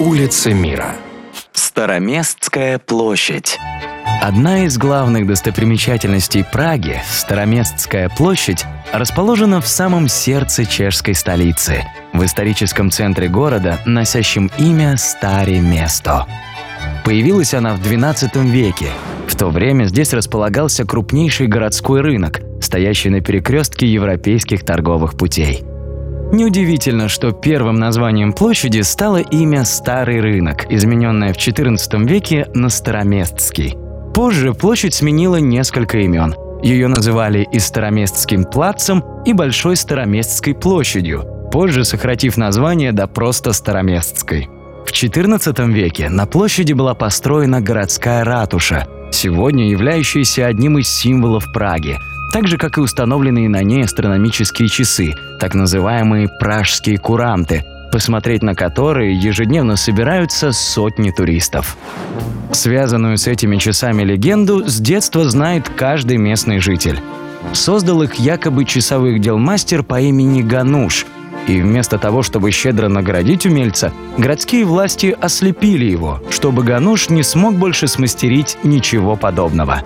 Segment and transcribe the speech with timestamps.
[0.00, 0.94] Улицы мира.
[1.52, 3.58] Староместская площадь.
[4.22, 12.92] Одна из главных достопримечательностей Праги, Староместская площадь, расположена в самом сердце чешской столицы, в историческом
[12.92, 16.26] центре города, носящем имя Старе Место.
[17.04, 18.90] Появилась она в XII веке.
[19.26, 25.64] В то время здесь располагался крупнейший городской рынок, стоящий на перекрестке европейских торговых путей.
[26.30, 33.76] Неудивительно, что первым названием площади стало имя Старый рынок, измененное в XIV веке на Староместский.
[34.12, 36.34] Позже площадь сменила несколько имен.
[36.62, 44.48] Ее называли и Староместским плацем, и Большой Староместской площадью, позже сократив название до просто Староместской.
[44.86, 51.96] В XIV веке на площади была построена городская ратуша, сегодня являющаяся одним из символов Праги,
[52.32, 58.54] так же, как и установленные на ней астрономические часы, так называемые пражские куранты, посмотреть на
[58.54, 61.76] которые ежедневно собираются сотни туристов.
[62.52, 67.00] Связанную с этими часами легенду с детства знает каждый местный житель.
[67.52, 71.06] Создал их якобы часовых дел мастер по имени Гануш,
[71.46, 77.54] и вместо того, чтобы щедро наградить умельца, городские власти ослепили его, чтобы Гануш не смог
[77.54, 79.82] больше смастерить ничего подобного.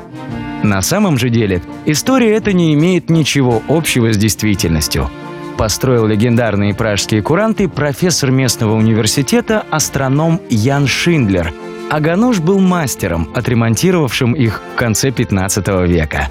[0.63, 5.11] На самом же деле, история эта не имеет ничего общего с действительностью.
[5.59, 11.53] Построил легендарные пражские куранты профессор местного университета, астроном Ян Шиндлер,
[11.91, 16.31] а Гануш был мастером, отремонтировавшим их в конце 15 века.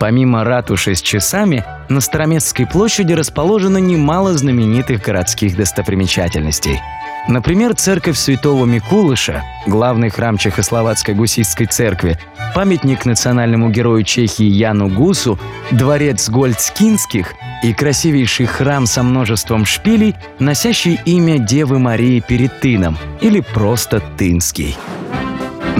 [0.00, 6.80] Помимо ратуши с часами, на Староместской площади расположено немало знаменитых городских достопримечательностей–
[7.28, 12.18] Например, церковь святого Микулыша, главный храм Чехословацкой гусистской церкви,
[12.54, 15.38] памятник национальному герою Чехии Яну Гусу,
[15.70, 23.40] дворец Гольцкинских и красивейший храм со множеством шпилей, носящий имя Девы Марии перед Тыном или
[23.40, 24.76] просто Тынский.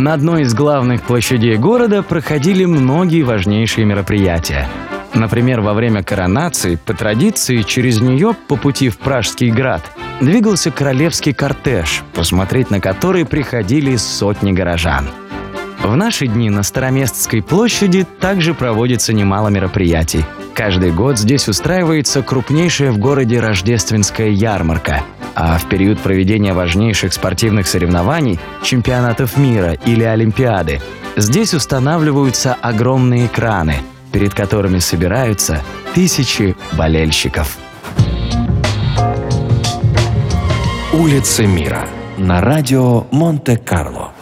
[0.00, 4.66] На одной из главных площадей города проходили многие важнейшие мероприятия.
[5.12, 9.82] Например, во время коронации, по традиции, через нее по пути в Пражский град
[10.22, 15.06] двигался королевский кортеж, посмотреть на который приходили сотни горожан.
[15.82, 20.24] В наши дни на Староместской площади также проводится немало мероприятий.
[20.54, 25.02] Каждый год здесь устраивается крупнейшая в городе рождественская ярмарка,
[25.42, 30.82] а в период проведения важнейших спортивных соревнований, чемпионатов мира или Олимпиады,
[31.16, 33.76] здесь устанавливаются огромные экраны,
[34.12, 35.62] перед которыми собираются
[35.94, 37.56] тысячи болельщиков.
[40.92, 44.12] Улицы мира на радио Монте-Карло.